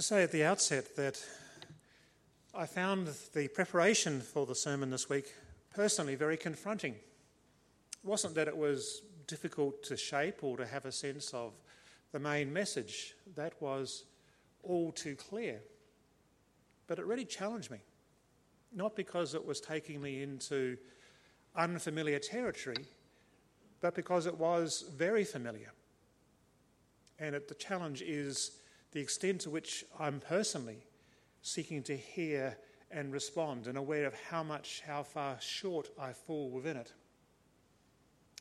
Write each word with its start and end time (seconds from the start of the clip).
to 0.00 0.06
say 0.06 0.22
at 0.22 0.32
the 0.32 0.44
outset 0.44 0.96
that 0.96 1.22
I 2.54 2.64
found 2.64 3.08
the 3.34 3.48
preparation 3.48 4.22
for 4.22 4.46
the 4.46 4.54
sermon 4.54 4.88
this 4.88 5.10
week 5.10 5.34
personally 5.74 6.14
very 6.14 6.38
confronting. 6.38 6.94
It 6.94 8.08
wasn't 8.08 8.34
that 8.36 8.48
it 8.48 8.56
was 8.56 9.02
difficult 9.26 9.82
to 9.82 9.98
shape 9.98 10.42
or 10.42 10.56
to 10.56 10.64
have 10.64 10.86
a 10.86 10.90
sense 10.90 11.34
of 11.34 11.52
the 12.12 12.18
main 12.18 12.50
message, 12.50 13.14
that 13.36 13.52
was 13.60 14.04
all 14.62 14.90
too 14.90 15.16
clear. 15.16 15.60
But 16.86 16.98
it 16.98 17.04
really 17.04 17.26
challenged 17.26 17.70
me, 17.70 17.80
not 18.74 18.96
because 18.96 19.34
it 19.34 19.44
was 19.44 19.60
taking 19.60 20.00
me 20.00 20.22
into 20.22 20.78
unfamiliar 21.54 22.20
territory, 22.20 22.86
but 23.82 23.94
because 23.94 24.24
it 24.24 24.38
was 24.38 24.82
very 24.96 25.24
familiar. 25.24 25.72
And 27.18 27.34
it, 27.34 27.48
the 27.48 27.54
challenge 27.54 28.00
is 28.00 28.52
the 28.92 29.00
extent 29.00 29.42
to 29.42 29.50
which 29.50 29.84
I'm 29.98 30.20
personally 30.20 30.86
seeking 31.42 31.82
to 31.84 31.96
hear 31.96 32.56
and 32.90 33.12
respond 33.12 33.66
and 33.66 33.78
aware 33.78 34.06
of 34.06 34.14
how 34.14 34.42
much, 34.42 34.82
how 34.86 35.02
far 35.02 35.36
short 35.40 35.88
I 35.98 36.12
fall 36.12 36.50
within 36.50 36.76
it. 36.76 36.92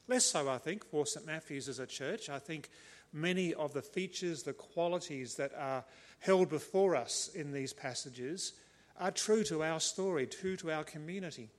Less 0.07 0.25
so, 0.25 0.49
I 0.49 0.57
think, 0.57 0.83
for 0.85 1.05
St 1.05 1.25
Matthew's 1.25 1.69
as 1.69 1.77
a 1.77 1.85
church. 1.85 2.29
I 2.29 2.39
think 2.39 2.69
many 3.13 3.53
of 3.53 3.73
the 3.73 3.81
features, 3.81 4.41
the 4.41 4.53
qualities 4.53 5.35
that 5.35 5.51
are 5.55 5.85
held 6.19 6.49
before 6.49 6.95
us 6.95 7.29
in 7.35 7.51
these 7.51 7.73
passages 7.73 8.53
are 8.99 9.11
true 9.11 9.43
to 9.45 9.63
our 9.63 9.79
story, 9.79 10.25
true 10.25 10.57
to 10.57 10.71
our 10.71 10.83
community. 10.83 11.49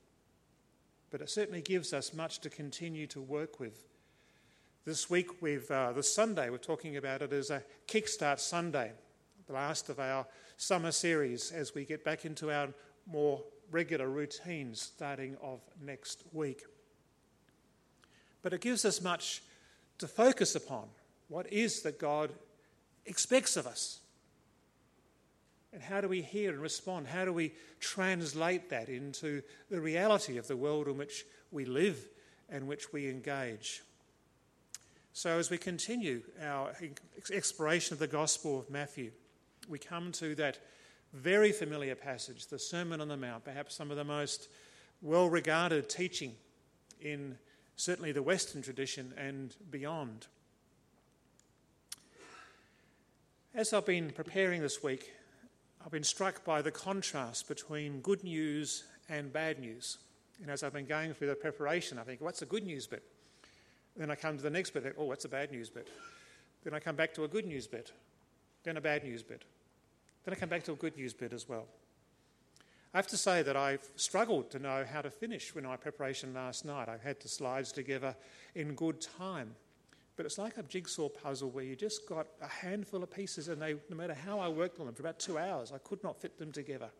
But 1.11 1.21
it 1.21 1.31
certainly 1.31 1.63
gives 1.63 1.93
us 1.93 2.13
much 2.13 2.41
to 2.41 2.51
continue 2.51 3.07
to 3.09 3.21
work 3.21 3.61
with. 3.61 3.87
This 4.87 5.11
week, 5.11 5.43
we've, 5.43 5.71
uh, 5.71 5.93
this 5.93 6.13
Sunday, 6.13 6.49
we're 6.49 6.57
talking 6.57 6.97
about 6.97 7.21
it 7.21 7.35
as 7.35 7.51
a 7.51 7.63
Kickstart 7.87 8.39
Sunday, 8.39 8.93
the 9.47 9.53
last 9.53 9.91
of 9.91 10.01
our 10.01 10.27
summer 10.57 10.91
series 10.91 11.53
as 11.53 11.75
we 11.75 11.85
get 11.85 12.03
back 12.03 12.25
into 12.25 12.51
our 12.51 12.69
more 13.07 13.43
regular 13.71 14.09
routines 14.09 14.81
starting 14.81 15.37
of 15.43 15.61
next 15.83 16.23
week. 16.33 16.63
But 18.41 18.55
it 18.55 18.63
gives 18.63 18.87
us 18.87 19.03
much 19.03 19.43
to 19.99 20.09
focus 20.09 20.55
upon. 20.55 20.89
What 21.29 21.53
is 21.53 21.83
that 21.83 21.99
God 21.99 22.33
expects 23.05 23.59
of 23.59 23.67
us? 23.67 24.01
And 25.75 25.83
how 25.83 26.01
do 26.01 26.09
we 26.09 26.23
hear 26.23 26.53
and 26.53 26.63
respond? 26.63 27.07
How 27.07 27.27
do 27.27 27.35
we 27.35 27.53
translate 27.81 28.71
that 28.71 28.89
into 28.89 29.43
the 29.69 29.79
reality 29.79 30.39
of 30.39 30.49
the 30.49 30.57
world 30.57 30.89
in 30.89 30.97
which 30.97 31.27
we 31.51 31.67
live 31.67 32.09
and 32.49 32.67
which 32.67 32.95
we 32.95 33.11
engage? 33.11 33.83
So, 35.13 35.39
as 35.39 35.51
we 35.51 35.59
continue 35.59 36.23
our 36.41 36.73
exploration 37.33 37.95
of 37.95 37.99
the 37.99 38.07
Gospel 38.07 38.61
of 38.61 38.71
Matthew, 38.71 39.11
we 39.69 39.79
come 39.79 40.13
to 40.13 40.37
that 40.37 40.59
very 41.13 41.51
familiar 41.51 41.97
passage, 41.97 42.47
the 42.47 42.61
Sermon 42.61 43.01
on 43.01 43.09
the 43.09 43.17
Mount, 43.17 43.45
perhaps 43.45 43.75
some 43.75 43.91
of 43.91 43.97
the 43.97 44.05
most 44.05 44.49
well 45.03 45.29
regarded 45.29 45.89
teaching 45.89 46.35
in 47.01 47.37
certainly 47.75 48.13
the 48.13 48.23
Western 48.23 48.63
tradition 48.63 49.13
and 49.17 49.57
beyond. 49.71 50.29
As 53.53 53.73
I've 53.73 53.87
been 53.87 54.11
preparing 54.11 54.63
this 54.63 54.81
week, 54.81 55.13
I've 55.85 55.91
been 55.91 56.05
struck 56.05 56.45
by 56.45 56.63
the 56.63 56.71
contrast 56.71 57.49
between 57.49 58.01
good 58.01 58.23
news 58.23 58.85
and 59.09 59.33
bad 59.33 59.59
news. 59.59 59.99
And 60.41 60.51
as 60.51 60.63
I've 60.63 60.73
been 60.73 60.87
going 60.87 61.15
through 61.15 61.29
the 61.29 61.35
preparation, 61.35 61.99
I 61.99 62.05
think, 62.05 62.21
what's 62.21 62.41
the 62.41 62.47
good 62.47 62.65
news 62.65 62.87
bit? 62.87 63.03
Then 63.97 64.11
I 64.11 64.15
come 64.15 64.37
to 64.37 64.43
the 64.43 64.51
next 64.51 64.71
bit, 64.71 64.95
oh, 64.97 65.05
what's 65.05 65.25
the 65.25 65.29
bad 65.29 65.51
news 65.51 65.69
bit? 65.69 65.89
Then 66.65 66.75
I 66.75 66.81
come 66.81 66.97
back 66.97 67.15
to 67.15 67.25
a 67.25 67.29
good 67.29 67.47
news 67.47 67.67
bit, 67.67 67.93
then 68.65 68.77
a 68.77 68.81
bad 68.81 69.05
news 69.05 69.23
bit. 69.23 69.45
Then 70.25 70.35
I 70.35 70.37
come 70.37 70.49
back 70.49 70.65
to 70.65 70.73
a 70.73 70.77
good 70.77 70.97
news 70.97 71.15
bit 71.15 71.33
as 71.33 71.49
well. 71.49 71.67
I 72.93 72.99
have 72.99 73.07
to 73.09 73.17
say 73.17 73.43
that 73.43 73.57
I've 73.57 73.89
struggled 73.97 74.51
to 74.51 74.59
know 74.59 74.85
how 74.91 75.01
to 75.01 75.11
finish 75.11 75.55
when 75.55 75.65
my 75.65 75.77
preparation 75.77 76.35
last 76.35 76.65
night. 76.65 76.89
I 76.89 76.97
had 77.03 77.21
the 77.21 77.29
slides 77.29 77.73
together 77.73 78.17
in 78.55 78.75
good 78.75 79.01
time. 79.01 79.55
But 80.17 80.27
it's 80.27 80.39
like 80.39 80.59
a 80.59 80.63
jigsaw 80.65 81.09
puzzle 81.09 81.51
where 81.51 81.65
you 81.65 81.77
just 81.77 82.07
got 82.07 82.27
a 82.43 82.49
handful 82.49 83.03
of 83.03 83.11
pieces, 83.11 83.49
and 83.49 83.63
they, 83.63 83.75
no 83.89 83.97
matter 83.97 84.13
how 84.13 84.41
I 84.41 84.49
worked 84.49 84.81
on 84.81 84.87
them 84.87 84.95
for 84.95 85.03
about 85.03 85.19
two 85.19 85.39
hours, 85.39 85.73
I 85.73 85.79
could 85.79 86.03
not 86.03 86.21
fit 86.21 86.39
them 86.39 86.53
together. 86.53 86.91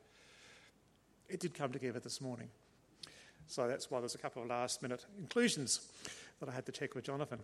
It 1.29 1.41
did 1.41 1.55
come 1.55 1.73
together 1.73 2.01
this 2.01 2.21
morning. 2.21 2.49
So 3.47 3.67
that's 3.67 3.91
why 3.91 3.99
there's 3.99 4.15
a 4.15 4.19
couple 4.19 4.43
of 4.43 4.49
last 4.49 4.81
minute 4.81 5.05
inclusions 5.19 5.81
that 6.41 6.49
I 6.49 6.53
had 6.53 6.67
to 6.67 6.73
check 6.73 6.95
with 6.95 7.05
Jonathan. 7.05 7.39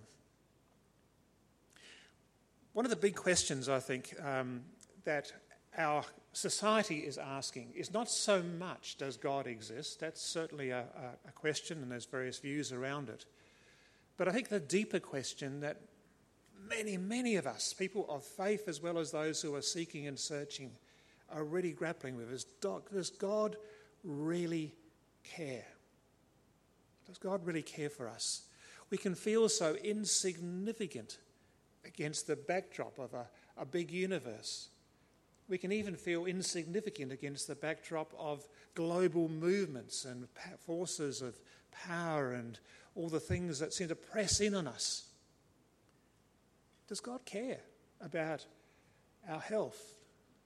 One 2.73 2.85
of 2.85 2.91
the 2.91 2.97
big 2.97 3.15
questions, 3.15 3.69
I 3.69 3.81
think, 3.81 4.15
um, 4.23 4.63
that 5.05 5.33
our 5.79 6.05
society 6.33 6.99
is 6.99 7.19
asking 7.19 7.73
is 7.75 7.93
not 7.93 8.11
so 8.11 8.43
much 8.43 8.97
does 8.99 9.17
God 9.17 9.47
exist? 9.47 10.01
That's 10.01 10.21
certainly 10.21 10.71
a, 10.71 10.81
a, 10.81 11.29
a 11.29 11.33
question, 11.33 11.83
and 11.83 11.91
there's 11.91 12.07
various 12.07 12.39
views 12.39 12.73
around 12.73 13.09
it. 13.09 13.25
But 14.17 14.29
I 14.29 14.33
think 14.33 14.49
the 14.49 14.61
deeper 14.61 14.99
question 14.99 15.61
that 15.61 15.81
many, 16.69 16.97
many 16.97 17.37
of 17.37 17.47
us, 17.47 17.73
people 17.73 18.07
of 18.09 18.25
faith 18.25 18.69
as 18.69 18.83
well 18.83 18.99
as 18.99 19.11
those 19.11 19.41
who 19.43 19.55
are 19.55 19.63
seeking 19.63 20.07
and 20.07 20.19
searching, 20.19 20.73
are 21.31 21.45
really 21.45 21.73
grappling 21.73 22.17
with 22.17 22.33
is 22.33 22.45
does 22.61 23.11
God 23.11 23.57
really 24.05 24.75
care? 25.25 25.67
Does 27.07 27.19
God 27.19 27.45
really 27.45 27.63
care 27.63 27.91
for 27.91 28.09
us? 28.09 28.46
We 28.91 28.99
can 28.99 29.15
feel 29.15 29.49
so 29.49 29.75
insignificant 29.75 31.19
against 31.85 32.27
the 32.27 32.37
backdrop 32.37 32.99
of 32.99 33.15
a, 33.15 33.27
a 33.57 33.65
big 33.65 33.91
universe. 33.91 34.69
We 35.49 35.59
can 35.59 35.73
even 35.73 35.95
feel 35.95 36.27
insignificant 36.27 37.13
against 37.13 37.47
the 37.47 37.55
backdrop 37.55 38.13
of 38.19 38.47
global 38.75 39.29
movements 39.29 40.05
and 40.05 40.27
forces 40.67 41.23
of 41.23 41.39
power 41.71 42.33
and 42.33 42.59
all 42.95 43.09
the 43.09 43.21
things 43.21 43.59
that 43.59 43.73
seem 43.73 43.89
to 43.89 43.95
press 43.95 44.41
in 44.41 44.55
on 44.55 44.67
us. 44.67 45.05
Does 46.89 47.01
God 47.01 47.25
care 47.25 47.61
about 48.01 48.45
our 49.29 49.41
health? 49.41 49.97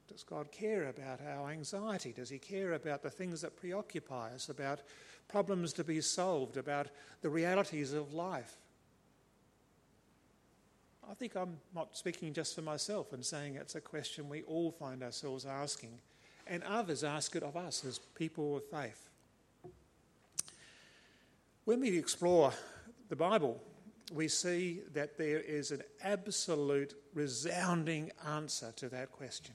Does 0.08 0.22
God 0.22 0.50
care 0.50 0.88
about 0.88 1.20
our 1.26 1.50
anxiety? 1.50 2.12
Does 2.12 2.28
He 2.28 2.38
care 2.38 2.72
about 2.72 3.02
the 3.02 3.10
things 3.10 3.42
that 3.42 3.56
preoccupy 3.56 4.32
us, 4.34 4.48
about 4.48 4.80
problems 5.30 5.72
to 5.74 5.84
be 5.84 6.00
solved, 6.00 6.56
about 6.56 6.88
the 7.22 7.30
realities 7.30 7.92
of 7.92 8.12
life? 8.12 8.56
I 11.10 11.14
think 11.14 11.34
I'm 11.34 11.58
not 11.74 11.96
speaking 11.96 12.32
just 12.32 12.54
for 12.54 12.62
myself 12.62 13.12
and 13.12 13.24
saying 13.24 13.56
it's 13.56 13.74
a 13.74 13.80
question 13.80 14.28
we 14.28 14.42
all 14.42 14.70
find 14.70 15.02
ourselves 15.02 15.44
asking, 15.44 15.98
and 16.46 16.62
others 16.62 17.02
ask 17.02 17.34
it 17.34 17.42
of 17.42 17.56
us 17.56 17.84
as 17.84 17.98
people 17.98 18.56
of 18.56 18.64
faith. 18.66 19.08
When 21.64 21.80
we 21.80 21.98
explore 21.98 22.52
the 23.08 23.16
Bible, 23.16 23.60
we 24.12 24.28
see 24.28 24.80
that 24.94 25.18
there 25.18 25.40
is 25.40 25.70
an 25.70 25.82
absolute, 26.02 26.94
resounding 27.14 28.10
answer 28.26 28.72
to 28.76 28.88
that 28.88 29.12
question. 29.12 29.54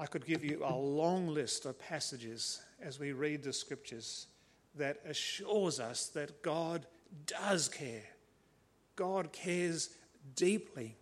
I 0.00 0.06
could 0.06 0.26
give 0.26 0.44
you 0.44 0.62
a 0.64 0.74
long 0.74 1.28
list 1.28 1.66
of 1.66 1.78
passages 1.78 2.60
as 2.82 2.98
we 2.98 3.12
read 3.12 3.44
the 3.44 3.52
scriptures 3.52 4.26
that 4.74 4.96
assures 5.06 5.78
us 5.78 6.08
that 6.08 6.42
God 6.42 6.86
does 7.26 7.68
care 7.68 8.02
God 9.00 9.32
cares 9.32 9.88
deeply. 10.36 10.94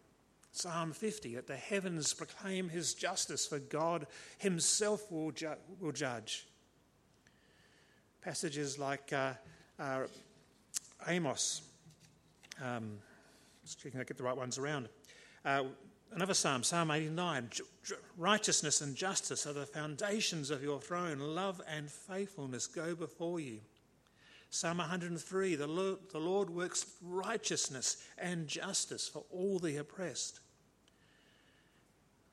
Psalm 0.53 0.92
50 0.92 1.34
that 1.34 1.48
the 1.48 1.56
heavens 1.56 2.14
proclaim 2.14 2.69
his 2.69 2.94
justice, 2.94 3.44
for 3.44 3.59
God 3.59 4.06
himself 4.38 5.10
will, 5.10 5.32
ju- 5.32 5.56
will 5.80 5.91
judge. 5.91 6.47
Passages 8.22 8.78
like 8.78 9.12
uh, 9.12 9.33
uh, 9.80 10.03
Amos, 11.09 11.62
um, 12.65 12.98
just 13.65 13.83
checking 13.83 14.01
I 14.01 14.04
get 14.04 14.16
the 14.16 14.22
right 14.22 14.36
ones 14.36 14.59
around. 14.59 14.89
Uh, 15.44 15.65
another 16.13 16.34
psalm, 16.34 16.63
Psalm 16.63 16.91
89 16.91 17.51
Righteousness 18.16 18.81
and 18.81 18.95
justice 18.95 19.47
are 19.47 19.53
the 19.53 19.66
foundations 19.66 20.51
of 20.51 20.63
your 20.63 20.81
throne, 20.81 21.19
love 21.19 21.60
and 21.69 21.91
faithfulness 21.91 22.66
go 22.66 22.95
before 22.95 23.41
you. 23.41 23.60
Psalm 24.51 24.78
103 24.78 25.55
the 25.57 25.66
Lord, 25.66 25.99
the 26.10 26.19
Lord 26.19 26.51
works 26.51 26.87
righteousness 27.03 27.99
and 28.16 28.49
justice 28.49 29.09
for 29.09 29.25
all 29.31 29.59
the 29.59 29.77
oppressed. 29.77 30.41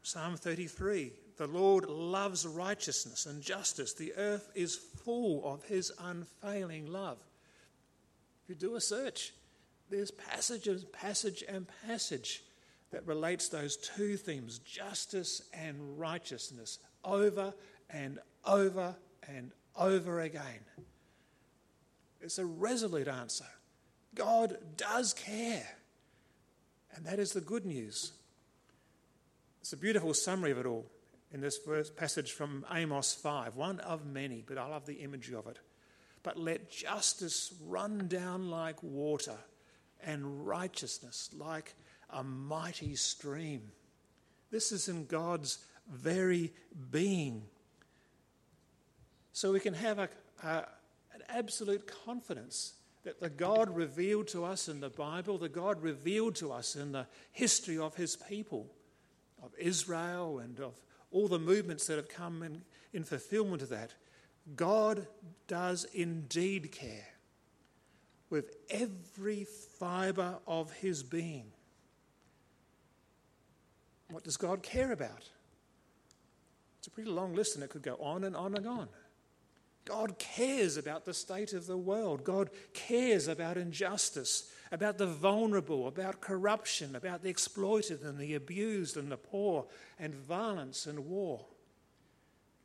Psalm 0.04 0.36
33 0.38 1.12
the 1.38 1.48
Lord 1.48 1.86
loves 1.86 2.46
righteousness 2.48 3.26
and 3.26 3.42
justice. 3.42 3.94
The 3.94 4.14
earth 4.16 4.50
is 4.56 4.78
full 4.78 5.46
of 5.46 5.64
his 5.66 5.92
unfailing 6.00 6.88
love. 6.88 7.18
If 8.44 8.50
you 8.50 8.56
do 8.56 8.76
a 8.76 8.82
search, 8.82 9.34
there's 9.90 10.12
passage 10.12 10.68
and 10.68 10.92
passage 10.94 11.44
and 11.48 11.68
passage 11.86 12.44
that 12.92 13.06
relates 13.06 13.50
those 13.50 13.78
two 13.78 14.18
themes, 14.18 14.60
justice 14.60 15.42
and 15.54 16.00
righteousness, 16.00 16.80
over 17.04 17.54
and 17.90 18.20
over 18.46 18.96
and 19.28 19.52
over 19.76 20.22
again. 20.22 20.62
It's 22.22 22.38
a 22.38 22.46
resolute 22.46 23.08
answer. 23.08 23.46
God 24.16 24.58
does 24.78 25.14
care. 25.14 25.68
And 26.96 27.06
that 27.06 27.20
is 27.20 27.34
the 27.34 27.42
good 27.42 27.66
news. 27.66 28.14
It's 29.62 29.74
a 29.74 29.78
beautiful 29.78 30.14
summary 30.14 30.52
of 30.52 30.58
it 30.60 30.66
all 30.66 30.86
in 31.34 31.42
this 31.42 31.58
verse, 31.58 31.90
passage 31.90 32.32
from 32.32 32.66
Amos 32.72 33.14
5, 33.14 33.58
one 33.58 33.80
of 33.82 34.06
many, 34.06 34.44
but 34.48 34.58
I 34.58 34.68
love 34.68 34.86
the 34.86 34.94
imagery 34.94 35.36
of 35.36 35.48
it. 35.48 35.60
But 36.24 36.40
let 36.40 36.72
justice 36.72 37.54
run 37.62 38.08
down 38.08 38.50
like 38.50 38.82
water 38.82 39.38
and 40.04 40.48
righteousness 40.48 41.30
like 41.38 41.76
a 42.10 42.24
mighty 42.24 42.96
stream. 42.96 43.72
This 44.52 44.72
is 44.72 44.88
in 44.88 45.06
God's 45.06 45.60
very 45.92 46.54
being. 46.92 47.44
So 49.34 49.52
we 49.52 49.60
can 49.60 49.74
have 49.74 50.00
a, 50.00 50.10
a, 50.44 50.68
an 51.14 51.22
absolute 51.30 51.92
confidence 52.06 52.74
that 53.04 53.20
the 53.20 53.30
God 53.30 53.76
revealed 53.76 54.28
to 54.30 54.44
us 54.44 54.68
in 54.68 54.80
the 54.80 54.90
Bible, 54.90 55.38
the 55.38 55.50
God 55.50 55.82
revealed 55.82 56.36
to 56.38 56.52
us 56.52 56.76
in 56.76 56.92
the 56.92 57.06
history 57.32 57.78
of 57.78 57.96
his 57.96 58.16
people, 58.16 58.68
of 59.44 59.52
Israel 59.60 60.40
and 60.40 60.60
of 60.60 60.74
all 61.12 61.28
the 61.28 61.40
movements 61.40 61.86
that 61.88 61.98
have 61.98 62.10
come 62.10 62.42
in, 62.42 62.64
in 62.94 63.04
fulfillment 63.04 63.62
of 63.62 63.70
that, 63.70 63.94
God 64.56 65.08
does 65.48 65.86
indeed 65.94 66.72
care 66.72 67.08
with 68.30 68.56
every 68.70 69.46
fibre 69.80 70.36
of 70.48 70.72
his 70.74 71.04
being. 71.04 71.52
What 74.10 74.24
does 74.24 74.38
God 74.38 74.64
care 74.64 74.92
about? 74.92 75.30
It's 76.80 76.88
a 76.88 76.92
pretty 76.92 77.10
long 77.10 77.34
list 77.34 77.56
and 77.56 77.64
it 77.64 77.70
could 77.70 77.82
go 77.82 77.96
on 78.00 78.24
and 78.24 78.36
on 78.36 78.56
and 78.56 78.68
on. 78.68 78.88
God 79.86 80.18
cares 80.18 80.78
about 80.78 81.06
the 81.06 81.14
state 81.14 81.54
of 81.54 81.68
the 81.68 81.78
world. 81.78 82.24
God 82.24 82.50
cares 82.74 83.28
about 83.28 83.56
injustice, 83.56 84.52
about 84.72 84.98
the 84.98 85.06
vulnerable, 85.06 85.88
about 85.88 86.22
corruption, 86.22 86.96
about 86.96 87.22
the 87.22 87.30
exploited 87.30 88.02
and 88.02 88.18
the 88.18 88.34
abused 88.34 88.98
and 88.98 89.12
the 89.12 89.18
poor, 89.18 89.66
and 90.00 90.14
violence 90.14 90.88
and 90.88 91.06
war. 91.08 91.46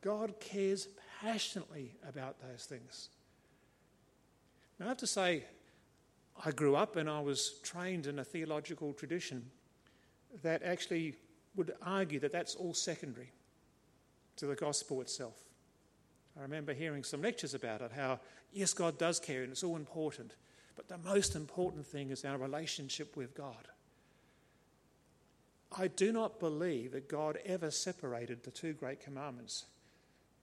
God 0.01 0.39
cares 0.39 0.87
passionately 1.21 1.93
about 2.07 2.41
those 2.41 2.65
things. 2.65 3.09
Now, 4.79 4.87
I 4.87 4.89
have 4.89 4.97
to 4.97 5.07
say, 5.07 5.43
I 6.43 6.49
grew 6.49 6.75
up 6.75 6.95
and 6.95 7.07
I 7.07 7.19
was 7.19 7.59
trained 7.61 8.07
in 8.07 8.17
a 8.17 8.23
theological 8.23 8.93
tradition 8.93 9.51
that 10.41 10.63
actually 10.63 11.15
would 11.55 11.73
argue 11.81 12.19
that 12.19 12.31
that's 12.31 12.55
all 12.55 12.73
secondary 12.73 13.31
to 14.37 14.45
the 14.45 14.55
gospel 14.55 15.01
itself. 15.01 15.37
I 16.37 16.41
remember 16.41 16.73
hearing 16.73 17.03
some 17.03 17.21
lectures 17.21 17.53
about 17.53 17.81
it, 17.81 17.91
how, 17.95 18.19
yes, 18.53 18.73
God 18.73 18.97
does 18.97 19.19
care 19.19 19.43
and 19.43 19.51
it's 19.51 19.63
all 19.63 19.75
important, 19.75 20.35
but 20.75 20.87
the 20.87 20.97
most 20.97 21.35
important 21.35 21.85
thing 21.85 22.09
is 22.09 22.23
our 22.23 22.37
relationship 22.37 23.17
with 23.17 23.35
God. 23.35 23.67
I 25.77 25.87
do 25.87 26.11
not 26.11 26.39
believe 26.39 26.91
that 26.91 27.07
God 27.07 27.37
ever 27.45 27.71
separated 27.71 28.43
the 28.43 28.51
two 28.51 28.73
great 28.73 28.99
commandments. 28.99 29.65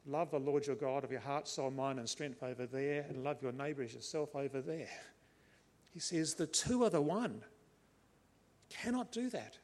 Love 0.07 0.31
the 0.31 0.39
Lord 0.39 0.67
your 0.67 0.77
God 0.77 1.05
of 1.05 1.11
your 1.11 1.21
heart, 1.21 1.47
soul, 1.47 1.71
mind, 1.71 1.99
and 1.99 2.09
strength 2.09 2.43
over 2.43 2.65
there, 2.65 3.05
and 3.09 3.23
love 3.23 3.43
your 3.43 3.53
neighbour 3.53 3.83
as 3.83 3.93
yourself 3.93 4.35
over 4.35 4.63
there. 4.63 4.89
He 5.93 6.01
says 6.01 6.35
the 6.35 6.47
two 6.47 6.85
are 6.85 6.91
the 6.91 7.03
one. 7.03 7.43
Cannot 8.71 9.13
do 9.13 9.29
that. 9.31 9.59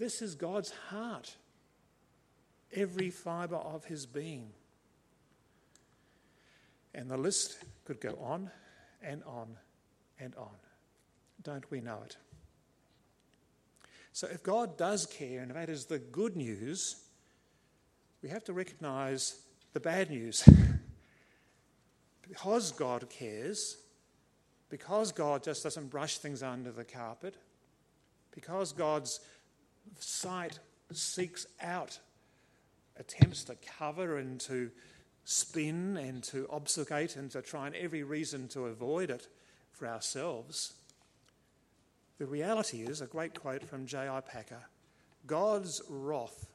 This 0.00 0.22
is 0.22 0.34
God's 0.34 0.70
heart, 0.88 1.36
every 2.72 3.10
fibre 3.10 3.56
of 3.56 3.84
his 3.84 4.06
being. 4.06 4.48
And 6.94 7.10
the 7.10 7.18
list 7.18 7.62
could 7.84 8.00
go 8.00 8.18
on 8.18 8.50
and 9.02 9.22
on 9.24 9.58
and 10.18 10.34
on. 10.36 10.56
Don't 11.42 11.70
we 11.70 11.82
know 11.82 11.98
it? 12.02 12.16
So, 14.14 14.26
if 14.26 14.42
God 14.42 14.78
does 14.78 15.04
care, 15.04 15.42
and 15.42 15.50
that 15.50 15.68
is 15.68 15.84
the 15.84 15.98
good 15.98 16.34
news, 16.34 17.04
we 18.22 18.30
have 18.30 18.44
to 18.44 18.54
recognize 18.54 19.42
the 19.74 19.80
bad 19.80 20.08
news. 20.08 20.48
because 22.26 22.72
God 22.72 23.10
cares, 23.10 23.76
because 24.70 25.12
God 25.12 25.44
just 25.44 25.62
doesn't 25.62 25.90
brush 25.90 26.16
things 26.16 26.42
under 26.42 26.72
the 26.72 26.84
carpet, 26.84 27.34
because 28.32 28.72
God's 28.72 29.20
sight 29.98 30.58
seeks 30.92 31.46
out 31.60 31.98
attempts 32.98 33.44
to 33.44 33.56
cover 33.78 34.18
and 34.18 34.40
to 34.40 34.70
spin 35.24 35.96
and 35.96 36.22
to 36.24 36.46
obfuscate 36.50 37.16
and 37.16 37.30
to 37.30 37.42
try 37.42 37.66
and 37.66 37.76
every 37.76 38.02
reason 38.02 38.48
to 38.48 38.66
avoid 38.66 39.10
it 39.10 39.28
for 39.72 39.86
ourselves. 39.86 40.74
The 42.18 42.26
reality 42.26 42.82
is 42.82 43.00
a 43.00 43.06
great 43.06 43.38
quote 43.38 43.64
from 43.64 43.86
J.I. 43.86 44.20
Packer 44.20 44.64
God's 45.26 45.80
wrath 45.88 46.46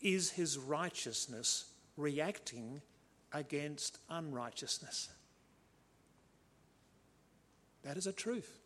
is 0.00 0.30
his 0.30 0.58
righteousness 0.58 1.66
reacting 1.96 2.80
against 3.32 3.98
unrighteousness. 4.10 5.08
That 7.82 7.96
is 7.96 8.06
a 8.06 8.12
truth. 8.12 8.58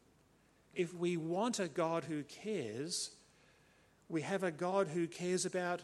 If 0.74 0.94
we 0.94 1.16
want 1.16 1.58
a 1.58 1.68
God 1.68 2.04
who 2.04 2.22
cares, 2.24 3.10
we 4.08 4.22
have 4.22 4.42
a 4.42 4.50
God 4.50 4.88
who 4.88 5.06
cares 5.06 5.44
about 5.44 5.82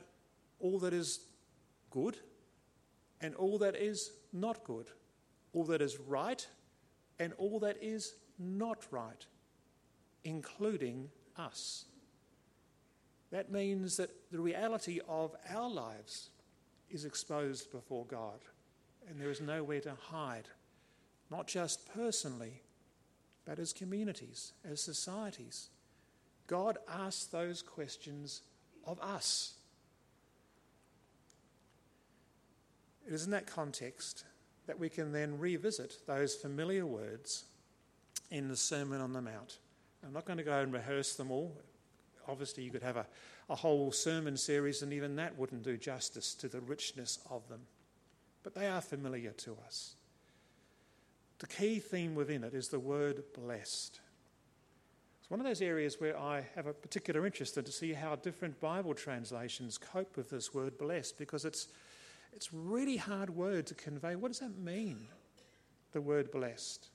all 0.58 0.78
that 0.80 0.92
is 0.92 1.20
good 1.90 2.18
and 3.20 3.34
all 3.34 3.58
that 3.58 3.76
is 3.76 4.10
not 4.32 4.64
good, 4.64 4.86
all 5.52 5.64
that 5.64 5.82
is 5.82 5.98
right 5.98 6.46
and 7.18 7.32
all 7.38 7.60
that 7.60 7.76
is 7.82 8.14
not 8.38 8.86
right, 8.90 9.26
including 10.24 11.10
us. 11.36 11.84
That 13.30 13.50
means 13.50 13.96
that 13.96 14.10
the 14.30 14.40
reality 14.40 15.00
of 15.08 15.34
our 15.50 15.68
lives 15.68 16.30
is 16.90 17.04
exposed 17.04 17.70
before 17.72 18.06
God, 18.06 18.40
and 19.08 19.20
there 19.20 19.30
is 19.30 19.40
nowhere 19.40 19.80
to 19.80 19.94
hide, 20.10 20.48
not 21.30 21.46
just 21.46 21.92
personally, 21.92 22.62
but 23.44 23.58
as 23.58 23.72
communities, 23.72 24.52
as 24.64 24.80
societies. 24.80 25.70
God 26.46 26.78
asks 26.88 27.26
those 27.26 27.62
questions 27.62 28.42
of 28.86 29.00
us. 29.00 29.54
It 33.06 33.12
is 33.12 33.24
in 33.24 33.30
that 33.32 33.46
context 33.46 34.24
that 34.66 34.78
we 34.78 34.88
can 34.88 35.12
then 35.12 35.38
revisit 35.38 36.06
those 36.06 36.34
familiar 36.34 36.86
words 36.86 37.44
in 38.30 38.48
the 38.48 38.56
Sermon 38.56 39.00
on 39.00 39.12
the 39.12 39.20
Mount. 39.20 39.58
I'm 40.04 40.12
not 40.12 40.24
going 40.24 40.38
to 40.38 40.44
go 40.44 40.60
and 40.60 40.72
rehearse 40.72 41.14
them 41.14 41.30
all. 41.30 41.56
Obviously, 42.26 42.62
you 42.62 42.70
could 42.70 42.82
have 42.82 42.96
a, 42.96 43.06
a 43.50 43.54
whole 43.54 43.92
sermon 43.92 44.36
series, 44.36 44.82
and 44.82 44.92
even 44.92 45.16
that 45.16 45.38
wouldn't 45.38 45.62
do 45.62 45.76
justice 45.76 46.34
to 46.34 46.48
the 46.48 46.60
richness 46.60 47.18
of 47.30 47.46
them. 47.48 47.60
But 48.42 48.54
they 48.54 48.66
are 48.66 48.80
familiar 48.80 49.32
to 49.32 49.56
us. 49.66 49.96
The 51.38 51.46
key 51.46 51.78
theme 51.78 52.14
within 52.14 52.44
it 52.44 52.54
is 52.54 52.68
the 52.68 52.78
word 52.78 53.22
blessed. 53.34 54.00
It's 55.24 55.30
one 55.30 55.40
of 55.40 55.46
those 55.46 55.62
areas 55.62 55.98
where 56.02 56.18
I 56.18 56.44
have 56.54 56.66
a 56.66 56.74
particular 56.74 57.24
interest 57.24 57.56
in 57.56 57.64
to 57.64 57.72
see 57.72 57.94
how 57.94 58.14
different 58.14 58.60
Bible 58.60 58.92
translations 58.92 59.78
cope 59.78 60.18
with 60.18 60.28
this 60.28 60.52
word 60.52 60.76
blessed 60.76 61.16
because 61.16 61.46
it's 61.46 61.68
it's 62.34 62.52
really 62.52 62.98
hard 62.98 63.30
word 63.30 63.66
to 63.68 63.74
convey. 63.74 64.16
What 64.16 64.28
does 64.28 64.40
that 64.40 64.58
mean, 64.58 65.06
the 65.92 66.02
word 66.02 66.30
blessed? 66.30 66.90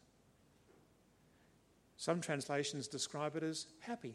Some 1.98 2.22
translations 2.22 2.88
describe 2.88 3.36
it 3.36 3.42
as 3.42 3.66
happy. 3.80 4.14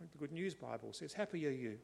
Like 0.00 0.10
the 0.10 0.16
Good 0.16 0.32
News 0.32 0.54
Bible 0.54 0.94
says, 0.94 1.12
Happy 1.12 1.46
are 1.46 1.50
you. 1.50 1.76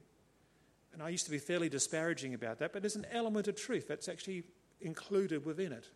And 0.95 1.03
I 1.03 1.11
used 1.11 1.27
to 1.27 1.31
be 1.31 1.37
fairly 1.37 1.69
disparaging 1.69 2.33
about 2.33 2.61
that, 2.61 2.73
but 2.73 2.81
there's 2.81 2.97
an 2.97 3.07
element 3.13 3.47
of 3.47 3.57
truth 3.57 3.87
that's 3.87 4.09
actually 4.09 4.45
included 4.81 5.45
within 5.45 5.71
it. 5.71 5.87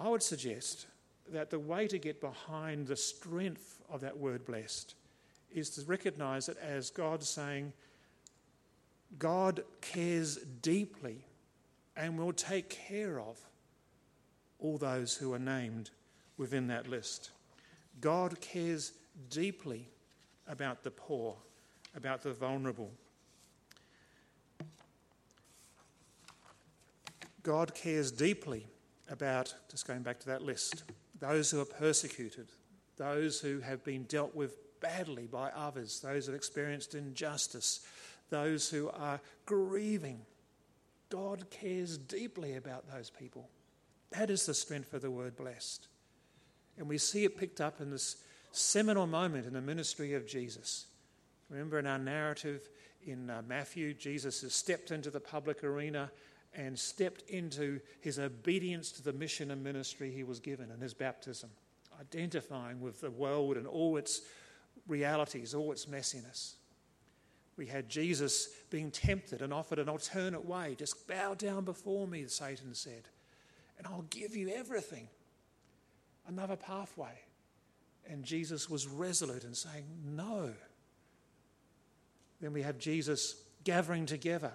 I 0.00 0.08
would 0.08 0.22
suggest 0.22 0.86
that 1.32 1.50
the 1.50 1.58
way 1.58 1.86
to 1.88 1.98
get 1.98 2.20
behind 2.20 2.86
the 2.86 2.96
strength 2.96 3.80
of 3.90 4.00
that 4.00 4.16
word 4.16 4.44
blessed 4.44 4.94
is 5.52 5.70
to 5.70 5.82
recognize 5.82 6.48
it 6.48 6.56
as 6.58 6.90
God 6.90 7.22
saying, 7.22 7.72
God 9.18 9.62
cares 9.80 10.36
deeply 10.36 11.24
and 11.96 12.18
will 12.18 12.32
take 12.32 12.68
care 12.68 13.18
of 13.18 13.38
all 14.58 14.78
those 14.78 15.16
who 15.16 15.32
are 15.32 15.38
named 15.38 15.90
within 16.36 16.66
that 16.68 16.88
list. 16.88 17.30
God 18.00 18.40
cares 18.40 18.92
deeply 19.30 19.88
about 20.46 20.82
the 20.82 20.90
poor, 20.90 21.36
about 21.94 22.22
the 22.22 22.32
vulnerable. 22.32 22.90
God 27.42 27.74
cares 27.74 28.10
deeply 28.10 28.66
about, 29.08 29.54
just 29.70 29.86
going 29.86 30.02
back 30.02 30.18
to 30.20 30.26
that 30.26 30.42
list, 30.42 30.82
those 31.20 31.50
who 31.50 31.60
are 31.60 31.66
persecuted, 31.66 32.48
those 32.96 33.40
who 33.40 33.60
have 33.60 33.84
been 33.84 34.04
dealt 34.04 34.34
with 34.34 34.56
badly 34.80 35.26
by 35.26 35.50
others, 35.50 36.00
those 36.00 36.26
who 36.26 36.32
have 36.32 36.38
experienced 36.38 36.94
injustice, 36.94 37.86
those 38.30 38.68
who 38.68 38.90
are 38.90 39.20
grieving. 39.44 40.20
God 41.08 41.48
cares 41.50 41.96
deeply 41.96 42.56
about 42.56 42.90
those 42.92 43.10
people. 43.10 43.48
That 44.10 44.30
is 44.30 44.46
the 44.46 44.54
strength 44.54 44.92
of 44.94 45.02
the 45.02 45.10
word 45.10 45.36
blessed. 45.36 45.88
And 46.78 46.88
we 46.88 46.98
see 46.98 47.24
it 47.24 47.38
picked 47.38 47.60
up 47.60 47.80
in 47.80 47.90
this 47.90 48.16
seminal 48.52 49.06
moment 49.06 49.46
in 49.46 49.52
the 49.52 49.60
ministry 49.60 50.14
of 50.14 50.26
Jesus 50.26 50.86
Remember 51.48 51.78
in 51.78 51.86
our 51.86 51.98
narrative 51.98 52.68
in 53.06 53.30
uh, 53.30 53.42
Matthew, 53.46 53.94
Jesus 53.94 54.40
has 54.42 54.52
stepped 54.52 54.90
into 54.90 55.10
the 55.10 55.20
public 55.20 55.62
arena 55.62 56.10
and 56.54 56.78
stepped 56.78 57.22
into 57.28 57.80
his 58.00 58.18
obedience 58.18 58.90
to 58.92 59.02
the 59.02 59.12
mission 59.12 59.50
and 59.50 59.62
ministry 59.62 60.10
he 60.10 60.24
was 60.24 60.40
given 60.40 60.70
in 60.70 60.80
his 60.80 60.94
baptism, 60.94 61.50
identifying 62.00 62.80
with 62.80 63.00
the 63.00 63.10
world 63.10 63.56
and 63.56 63.66
all 63.66 63.96
its 63.96 64.22
realities, 64.88 65.54
all 65.54 65.72
its 65.72 65.86
messiness. 65.86 66.54
We 67.56 67.66
had 67.66 67.88
Jesus 67.88 68.48
being 68.70 68.90
tempted 68.90 69.40
and 69.40 69.52
offered 69.52 69.78
an 69.78 69.88
alternate 69.88 70.44
way. 70.44 70.74
Just 70.78 71.08
bow 71.08 71.34
down 71.34 71.64
before 71.64 72.06
me, 72.06 72.26
Satan 72.26 72.74
said, 72.74 73.08
and 73.78 73.86
I'll 73.86 74.04
give 74.10 74.36
you 74.36 74.50
everything. 74.50 75.08
Another 76.26 76.56
pathway. 76.56 77.20
And 78.08 78.24
Jesus 78.24 78.70
was 78.70 78.86
resolute 78.86 79.44
in 79.44 79.54
saying, 79.54 79.84
No. 80.04 80.52
Then 82.40 82.52
we 82.52 82.62
have 82.62 82.78
Jesus 82.78 83.36
gathering 83.64 84.06
together, 84.06 84.52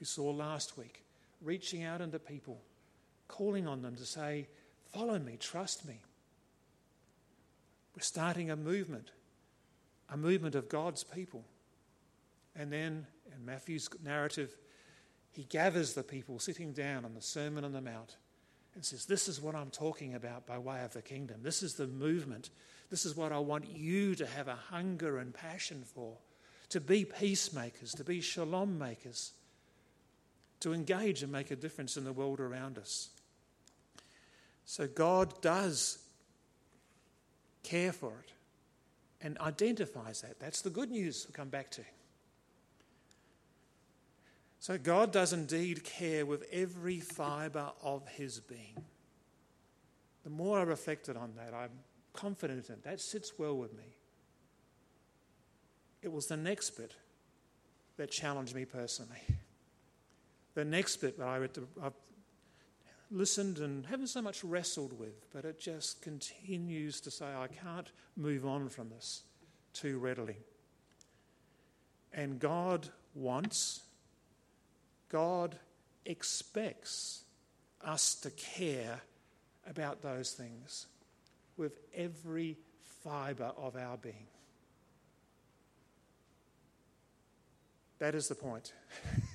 we 0.00 0.06
saw 0.06 0.30
last 0.30 0.78
week, 0.78 1.04
reaching 1.42 1.84
out 1.84 2.00
into 2.00 2.18
people, 2.18 2.60
calling 3.28 3.68
on 3.68 3.82
them 3.82 3.94
to 3.96 4.06
say, 4.06 4.48
Follow 4.92 5.18
me, 5.20 5.36
trust 5.38 5.86
me. 5.86 6.00
We're 7.94 8.02
starting 8.02 8.50
a 8.50 8.56
movement, 8.56 9.12
a 10.08 10.16
movement 10.16 10.56
of 10.56 10.68
God's 10.68 11.04
people. 11.04 11.44
And 12.56 12.72
then 12.72 13.06
in 13.32 13.44
Matthew's 13.44 13.88
narrative, 14.02 14.56
he 15.30 15.44
gathers 15.44 15.94
the 15.94 16.02
people 16.02 16.40
sitting 16.40 16.72
down 16.72 17.04
on 17.04 17.14
the 17.14 17.22
Sermon 17.22 17.64
on 17.64 17.72
the 17.72 17.80
Mount 17.80 18.16
and 18.74 18.84
says, 18.84 19.06
This 19.06 19.28
is 19.28 19.40
what 19.40 19.54
I'm 19.54 19.70
talking 19.70 20.14
about 20.14 20.46
by 20.46 20.58
way 20.58 20.82
of 20.82 20.92
the 20.92 21.02
kingdom. 21.02 21.40
This 21.42 21.62
is 21.62 21.74
the 21.74 21.86
movement. 21.86 22.50
This 22.90 23.04
is 23.04 23.16
what 23.16 23.30
I 23.30 23.38
want 23.38 23.68
you 23.68 24.16
to 24.16 24.26
have 24.26 24.48
a 24.48 24.56
hunger 24.56 25.18
and 25.18 25.32
passion 25.32 25.84
for 25.84 26.16
to 26.70 26.80
be 26.80 27.04
peacemakers, 27.04 27.92
to 27.92 28.04
be 28.04 28.20
shalom 28.20 28.78
makers, 28.78 29.32
to 30.60 30.72
engage 30.72 31.22
and 31.22 31.32
make 31.32 31.50
a 31.50 31.56
difference 31.56 31.96
in 31.96 32.04
the 32.04 32.12
world 32.12 32.40
around 32.40 32.78
us. 32.78 33.08
So 34.64 34.86
God 34.86 35.40
does 35.42 35.98
care 37.62 37.92
for 37.92 38.12
it 38.24 38.32
and 39.20 39.38
identifies 39.38 40.22
that. 40.22 40.38
That's 40.38 40.62
the 40.62 40.70
good 40.70 40.90
news 40.90 41.26
we'll 41.26 41.34
come 41.34 41.48
back 41.48 41.70
to. 41.72 41.82
So 44.60 44.76
God 44.76 45.10
does 45.10 45.32
indeed 45.32 45.84
care 45.84 46.26
with 46.26 46.44
every 46.52 47.00
fibre 47.00 47.70
of 47.82 48.06
his 48.08 48.40
being. 48.40 48.84
The 50.22 50.30
more 50.30 50.58
I 50.58 50.62
reflected 50.62 51.16
on 51.16 51.32
that, 51.36 51.54
I'm 51.54 51.70
confident 52.12 52.68
in 52.68 52.74
it. 52.74 52.84
That 52.84 53.00
sits 53.00 53.32
well 53.38 53.56
with 53.56 53.72
me. 53.74 53.96
It 56.02 56.12
was 56.12 56.26
the 56.26 56.36
next 56.36 56.70
bit 56.70 56.94
that 57.96 58.10
challenged 58.10 58.54
me 58.54 58.66
personally. 58.66 59.20
The 60.54 60.64
next 60.64 60.96
bit 60.96 61.18
that 61.18 61.26
I 61.26 61.38
I've 61.82 61.92
listened 63.10 63.58
and 63.58 63.86
haven't 63.86 64.08
so 64.08 64.22
much 64.22 64.44
wrestled 64.44 64.98
with, 64.98 65.32
but 65.32 65.44
it 65.44 65.58
just 65.58 66.02
continues 66.02 67.00
to 67.02 67.10
say, 67.10 67.26
I 67.26 67.48
can't 67.48 67.90
move 68.16 68.46
on 68.46 68.68
from 68.68 68.88
this 68.90 69.22
too 69.72 69.98
readily. 69.98 70.36
And 72.12 72.38
God 72.38 72.88
wants, 73.14 73.82
God 75.08 75.58
expects 76.04 77.24
us 77.84 78.14
to 78.16 78.30
care 78.30 79.00
about 79.68 80.02
those 80.02 80.32
things 80.32 80.86
with 81.56 81.78
every 81.94 82.56
fibre 83.02 83.52
of 83.56 83.76
our 83.76 83.96
being. 83.96 84.26
That 87.98 88.14
is 88.14 88.28
the 88.28 88.34
point 88.34 88.72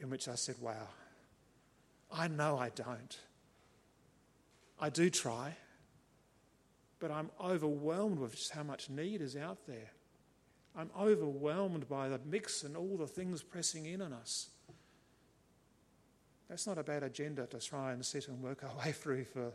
in 0.00 0.10
which 0.10 0.28
I 0.28 0.34
said, 0.34 0.56
Wow, 0.60 0.88
I 2.12 2.28
know 2.28 2.58
I 2.58 2.70
don't. 2.70 3.16
I 4.80 4.88
do 4.88 5.10
try, 5.10 5.56
but 6.98 7.10
I'm 7.10 7.30
overwhelmed 7.42 8.18
with 8.18 8.34
just 8.34 8.52
how 8.52 8.62
much 8.62 8.88
need 8.88 9.20
is 9.20 9.36
out 9.36 9.66
there. 9.66 9.92
I'm 10.76 10.90
overwhelmed 10.98 11.88
by 11.88 12.08
the 12.08 12.20
mix 12.24 12.62
and 12.62 12.76
all 12.76 12.96
the 12.96 13.06
things 13.06 13.42
pressing 13.42 13.86
in 13.86 14.00
on 14.00 14.12
us. 14.12 14.48
That's 16.48 16.66
not 16.66 16.78
a 16.78 16.82
bad 16.82 17.02
agenda 17.02 17.46
to 17.46 17.58
try 17.58 17.92
and 17.92 18.04
sit 18.04 18.28
and 18.28 18.42
work 18.42 18.64
our 18.64 18.76
way 18.84 18.92
through 18.92 19.24
for 19.24 19.52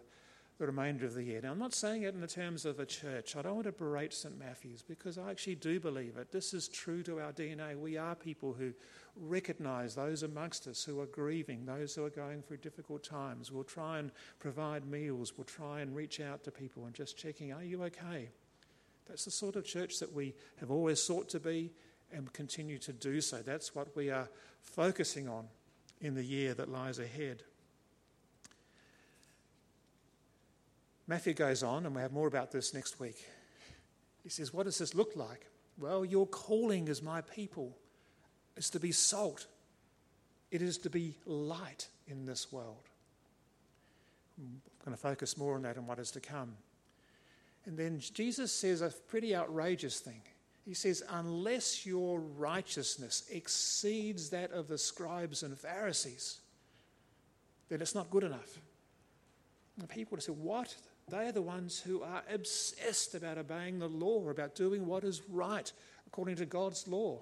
the 0.58 0.66
remainder 0.66 1.06
of 1.06 1.14
the 1.14 1.24
year. 1.24 1.42
Now, 1.42 1.52
I'm 1.52 1.60
not 1.60 1.74
saying 1.74 2.04
it 2.04 2.14
in 2.14 2.22
the 2.22 2.28
terms 2.28 2.66
of 2.66 2.80
a 2.80 2.86
church. 2.86 3.36
I 3.36 3.42
don't 3.42 3.56
want 3.56 3.66
to 3.66 3.74
berate 3.74 4.14
St. 4.14 4.38
Matthew's 4.40 4.82
because 4.82 5.18
I 5.18 5.30
actually 5.30 5.56
do 5.56 5.80
believe 5.80 6.16
it. 6.18 6.32
This 6.32 6.54
is 6.54 6.70
true 6.70 7.04
to 7.04 7.20
our 7.20 7.34
DNA. 7.34 7.78
We 7.78 7.98
are 7.98 8.16
people 8.16 8.54
who 8.54 8.74
recognize 9.18 9.96
those 9.96 10.24
amongst 10.24 10.68
us 10.68 10.84
who 10.84 11.02
are 11.02 11.08
grieving, 11.08 11.66
those 11.66 11.96
who 11.96 12.06
are 12.06 12.10
going 12.10 12.42
through 12.42 12.58
difficult 12.58 13.04
times. 13.04 13.52
We'll 13.52 13.64
try 13.66 14.00
and 14.00 14.12
provide 14.40 14.86
meals, 14.86 15.34
we'll 15.38 15.46
try 15.46 15.82
and 15.82 15.96
reach 15.96 16.22
out 16.22 16.44
to 16.46 16.52
people 16.52 16.86
and 16.86 16.94
just 16.94 17.18
checking, 17.18 17.52
are 17.52 17.64
you 17.64 17.84
okay? 17.84 18.30
That's 19.08 19.26
the 19.26 19.32
sort 19.32 19.56
of 19.56 19.66
church 19.66 20.00
that 20.00 20.14
we 20.14 20.36
have 20.60 20.72
always 20.72 21.02
sought 21.02 21.30
to 21.30 21.40
be 21.40 21.72
and 22.12 22.32
continue 22.34 22.78
to 22.80 22.94
do 22.94 23.22
so. 23.22 23.38
That's 23.38 23.76
what 23.76 23.96
we 23.96 24.10
are 24.10 24.30
focusing 24.62 25.28
on 25.28 25.48
in 26.02 26.16
the 26.16 26.24
year 26.24 26.54
that 26.54 26.70
lies 26.70 27.00
ahead. 27.00 27.44
Matthew 31.08 31.34
goes 31.34 31.62
on, 31.62 31.86
and 31.86 31.96
we 31.96 32.02
have 32.02 32.12
more 32.12 32.28
about 32.28 32.52
this 32.52 32.74
next 32.74 33.00
week. 33.00 33.26
He 34.24 34.30
says, 34.30 34.54
What 34.54 34.64
does 34.64 34.78
this 34.78 34.96
look 34.96 35.16
like? 35.16 35.46
Well, 35.78 36.04
your 36.04 36.26
calling 36.26 36.90
as 36.90 37.02
my 37.02 37.22
people 37.22 37.78
is 38.56 38.70
to 38.72 38.80
be 38.80 38.92
salt, 38.92 39.48
it 40.52 40.62
is 40.62 40.78
to 40.80 40.90
be 40.90 41.16
light 41.26 41.90
in 42.08 42.26
this 42.26 42.52
world. 42.52 42.90
I'm 44.40 44.62
going 44.84 44.96
to 44.96 45.02
focus 45.02 45.38
more 45.38 45.56
on 45.56 45.62
that 45.62 45.78
and 45.78 45.88
what 45.88 46.00
is 46.00 46.12
to 46.12 46.20
come. 46.20 46.56
And 47.66 47.78
then 47.78 48.00
Jesus 48.00 48.52
says 48.52 48.82
a 48.82 48.90
pretty 48.90 49.36
outrageous 49.36 50.00
thing. 50.00 50.22
He 50.66 50.74
says, 50.74 51.04
Unless 51.10 51.86
your 51.86 52.20
righteousness 52.20 53.24
exceeds 53.32 54.30
that 54.32 54.52
of 54.52 54.68
the 54.68 54.78
scribes 54.78 55.44
and 55.44 55.58
Pharisees, 55.58 56.40
then 57.70 57.82
it's 57.82 57.96
not 57.96 58.10
good 58.10 58.24
enough. 58.24 58.60
And 59.80 59.88
people 59.90 60.16
would 60.16 60.24
say, 60.24 60.32
What? 60.32 60.76
They 61.08 61.28
are 61.28 61.32
the 61.32 61.42
ones 61.42 61.80
who 61.80 62.02
are 62.02 62.24
obsessed 62.32 63.14
about 63.14 63.38
obeying 63.38 63.80
the 63.80 63.88
law, 63.88 64.30
about 64.30 64.56
doing 64.56 64.88
what 64.88 65.04
is 65.04 65.22
right 65.30 65.72
according 66.08 66.38
to 66.38 66.46
God's 66.46 66.88
law. 66.88 67.22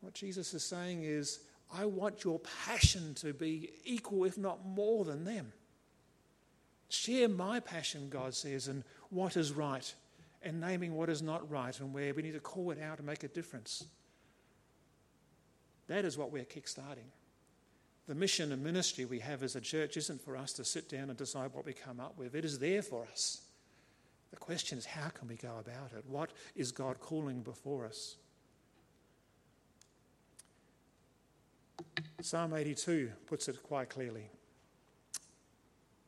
What 0.00 0.14
Jesus 0.14 0.52
is 0.52 0.64
saying 0.64 1.04
is, 1.04 1.40
I 1.72 1.86
want 1.86 2.24
your 2.24 2.40
passion 2.66 3.14
to 3.16 3.32
be 3.32 3.70
equal, 3.84 4.24
if 4.24 4.38
not 4.38 4.64
more 4.64 5.04
than 5.04 5.24
them. 5.24 5.52
Share 6.88 7.28
my 7.28 7.60
passion, 7.60 8.08
God 8.08 8.34
says, 8.34 8.68
in 8.68 8.84
what 9.10 9.36
is 9.36 9.52
right 9.52 9.92
and 10.42 10.60
naming 10.60 10.94
what 10.94 11.10
is 11.10 11.20
not 11.20 11.50
right 11.50 11.78
and 11.80 11.92
where 11.92 12.14
we 12.14 12.22
need 12.22 12.32
to 12.32 12.40
call 12.40 12.70
it 12.70 12.80
out 12.80 12.98
and 12.98 13.06
make 13.06 13.24
a 13.24 13.28
difference. 13.28 13.84
That 15.88 16.04
is 16.04 16.16
what 16.16 16.30
we're 16.30 16.44
kickstarting. 16.44 17.10
The 18.08 18.14
mission 18.14 18.52
and 18.52 18.64
ministry 18.64 19.04
we 19.04 19.18
have 19.18 19.42
as 19.42 19.54
a 19.54 19.60
church 19.60 19.98
isn't 19.98 20.22
for 20.22 20.34
us 20.34 20.54
to 20.54 20.64
sit 20.64 20.88
down 20.88 21.10
and 21.10 21.16
decide 21.16 21.52
what 21.52 21.66
we 21.66 21.74
come 21.74 22.00
up 22.00 22.16
with, 22.16 22.34
it 22.34 22.42
is 22.42 22.58
there 22.58 22.80
for 22.80 23.06
us. 23.12 23.42
The 24.30 24.38
question 24.38 24.78
is, 24.78 24.86
how 24.86 25.10
can 25.10 25.28
we 25.28 25.36
go 25.36 25.58
about 25.60 25.92
it? 25.94 26.04
What 26.06 26.30
is 26.56 26.72
God 26.72 27.00
calling 27.00 27.42
before 27.42 27.84
us? 27.84 28.16
Psalm 32.22 32.54
82 32.54 33.12
puts 33.26 33.46
it 33.46 33.62
quite 33.62 33.90
clearly 33.90 34.30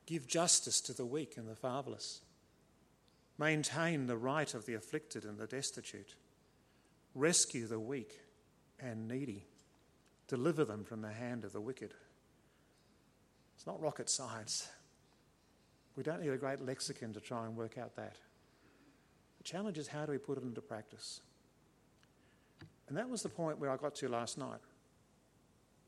Give 0.06 0.26
justice 0.26 0.80
to 0.82 0.94
the 0.94 1.04
weak 1.04 1.34
and 1.36 1.46
the 1.46 1.54
fatherless, 1.54 2.22
maintain 3.38 4.06
the 4.06 4.16
right 4.16 4.52
of 4.54 4.64
the 4.64 4.74
afflicted 4.74 5.24
and 5.24 5.38
the 5.38 5.46
destitute, 5.46 6.14
rescue 7.14 7.66
the 7.66 7.78
weak 7.78 8.20
and 8.80 9.06
needy 9.06 9.49
deliver 10.30 10.64
them 10.64 10.84
from 10.84 11.02
the 11.02 11.10
hand 11.10 11.44
of 11.44 11.52
the 11.52 11.60
wicked. 11.60 11.92
It's 13.56 13.66
not 13.66 13.82
rocket 13.82 14.08
science. 14.08 14.68
We 15.96 16.04
don't 16.04 16.22
need 16.22 16.30
a 16.30 16.36
great 16.36 16.60
lexicon 16.60 17.12
to 17.14 17.20
try 17.20 17.44
and 17.46 17.56
work 17.56 17.76
out 17.76 17.96
that. 17.96 18.16
The 19.38 19.44
challenge 19.44 19.76
is 19.76 19.88
how 19.88 20.06
do 20.06 20.12
we 20.12 20.18
put 20.18 20.38
it 20.38 20.44
into 20.44 20.60
practice? 20.60 21.20
And 22.88 22.96
that 22.96 23.10
was 23.10 23.22
the 23.22 23.28
point 23.28 23.58
where 23.58 23.70
I 23.70 23.76
got 23.76 23.96
to 23.96 24.08
last 24.08 24.38
night, 24.38 24.60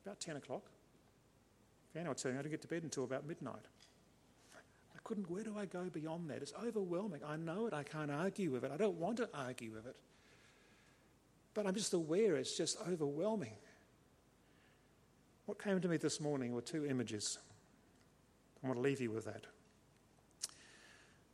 about 0.05 0.19
10 0.19 0.37
o'clock. 0.37 0.65
Fiona 1.93 2.09
was 2.09 2.21
telling 2.21 2.37
me 2.37 2.41
I 2.41 2.43
didn't 2.43 2.53
get 2.53 2.63
to 2.63 2.69
bed 2.69 2.83
until 2.83 3.05
about 3.05 3.27
midnight. 3.27 3.65
I 4.55 4.99
couldn't, 5.05 5.31
where 5.31 5.45
do 5.45 5.57
I 5.57 5.67
go 5.67 5.85
beyond 5.85 6.31
that? 6.31 6.43
It's 6.43 6.53
overwhelming. 6.67 7.21
I 7.27 7.37
know 7.37 7.67
it, 7.67 7.75
I 7.75 7.85
can't 7.85 8.11
argue 8.11 8.51
with 8.51 8.65
it. 8.65 8.73
I 8.73 8.77
don't 8.77 8.97
want 8.97 9.19
to 9.19 9.29
argue 9.33 9.71
with 9.71 9.87
it. 9.87 9.97
But 11.55 11.67
I'm 11.67 11.75
just 11.75 11.93
aware 11.93 12.35
it's 12.37 12.57
just 12.57 12.79
overwhelming. 12.89 13.53
What 15.47 15.63
came 15.63 15.81
to 15.81 15.89
me 15.89 15.97
this 15.97 16.21
morning 16.21 16.53
were 16.53 16.61
two 16.61 16.87
images. 16.87 17.39
I 18.63 18.67
want 18.67 18.79
to 18.79 18.83
leave 18.83 19.01
you 19.01 19.11
with 19.11 19.25
that. 19.25 19.47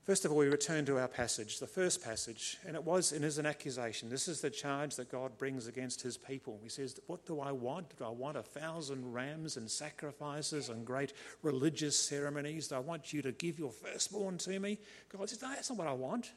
First 0.08 0.24
of 0.24 0.32
all, 0.32 0.38
we 0.38 0.48
return 0.48 0.86
to 0.86 0.98
our 0.98 1.06
passage, 1.06 1.58
the 1.58 1.66
first 1.66 2.02
passage, 2.02 2.56
and 2.66 2.74
it 2.74 2.82
was 2.82 3.12
and 3.12 3.22
is 3.22 3.36
an 3.36 3.44
accusation. 3.44 4.08
This 4.08 4.26
is 4.26 4.40
the 4.40 4.48
charge 4.48 4.96
that 4.96 5.12
God 5.12 5.36
brings 5.36 5.66
against 5.66 6.00
his 6.00 6.16
people. 6.16 6.58
He 6.62 6.70
says, 6.70 6.98
What 7.08 7.26
do 7.26 7.40
I 7.40 7.52
want? 7.52 7.94
Do 7.98 8.04
I 8.06 8.08
want 8.08 8.38
a 8.38 8.42
thousand 8.42 9.12
rams 9.12 9.58
and 9.58 9.70
sacrifices 9.70 10.70
and 10.70 10.86
great 10.86 11.12
religious 11.42 11.98
ceremonies? 11.98 12.68
Do 12.68 12.76
I 12.76 12.78
want 12.78 13.12
you 13.12 13.20
to 13.20 13.32
give 13.32 13.58
your 13.58 13.70
firstborn 13.70 14.38
to 14.38 14.58
me? 14.58 14.78
God 15.14 15.28
says, 15.28 15.42
No, 15.42 15.50
that's 15.50 15.68
not 15.68 15.76
what 15.78 15.86
I 15.86 15.92
want. 15.92 16.32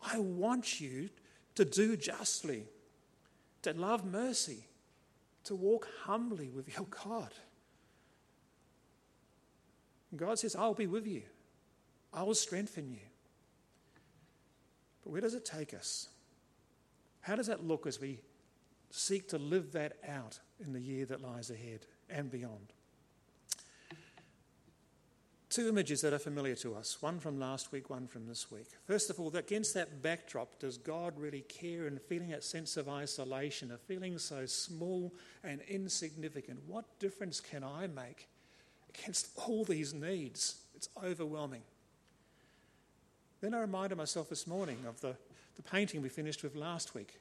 I 0.00 0.18
want 0.18 0.80
you 0.80 1.10
to 1.56 1.66
do 1.66 1.94
justly, 1.94 2.64
to 3.60 3.74
love 3.74 4.06
mercy, 4.06 4.64
to 5.44 5.54
walk 5.54 5.88
humbly 6.04 6.48
with 6.48 6.74
your 6.76 6.86
God. 7.04 7.32
God 10.14 10.38
says, 10.38 10.54
I'll 10.54 10.74
be 10.74 10.86
with 10.86 11.06
you. 11.06 11.22
I 12.12 12.22
will 12.22 12.34
strengthen 12.34 12.90
you. 12.90 12.98
But 15.02 15.10
where 15.10 15.20
does 15.20 15.34
it 15.34 15.44
take 15.44 15.72
us? 15.74 16.08
How 17.22 17.36
does 17.36 17.46
that 17.46 17.64
look 17.64 17.86
as 17.86 18.00
we 18.00 18.20
seek 18.90 19.28
to 19.28 19.38
live 19.38 19.72
that 19.72 19.96
out 20.06 20.38
in 20.64 20.72
the 20.72 20.80
year 20.80 21.06
that 21.06 21.22
lies 21.22 21.50
ahead 21.50 21.86
and 22.10 22.30
beyond? 22.30 22.72
Two 25.52 25.68
images 25.68 26.00
that 26.00 26.14
are 26.14 26.18
familiar 26.18 26.54
to 26.54 26.74
us 26.74 27.02
one 27.02 27.20
from 27.20 27.38
last 27.38 27.72
week, 27.72 27.90
one 27.90 28.06
from 28.06 28.26
this 28.26 28.50
week. 28.50 28.68
First 28.86 29.10
of 29.10 29.20
all, 29.20 29.36
against 29.36 29.74
that 29.74 30.00
backdrop, 30.00 30.58
does 30.58 30.78
God 30.78 31.12
really 31.18 31.42
care 31.42 31.86
and 31.86 32.00
feeling 32.00 32.30
that 32.30 32.42
sense 32.42 32.78
of 32.78 32.88
isolation, 32.88 33.70
of 33.70 33.78
feeling 33.82 34.16
so 34.16 34.46
small 34.46 35.12
and 35.44 35.60
insignificant? 35.68 36.60
What 36.66 36.86
difference 36.98 37.38
can 37.38 37.62
I 37.62 37.86
make 37.86 38.28
against 38.94 39.28
all 39.46 39.62
these 39.64 39.92
needs? 39.92 40.62
It's 40.74 40.88
overwhelming. 41.04 41.60
Then 43.42 43.52
I 43.52 43.60
reminded 43.60 43.98
myself 43.98 44.30
this 44.30 44.46
morning 44.46 44.78
of 44.88 45.02
the, 45.02 45.16
the 45.56 45.62
painting 45.62 46.00
we 46.00 46.08
finished 46.08 46.42
with 46.42 46.56
last 46.56 46.94
week. 46.94 47.20